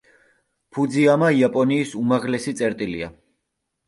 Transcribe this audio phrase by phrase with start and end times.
[0.77, 3.11] ფუძიამა იაპონიის უმაღლესი წერტილია.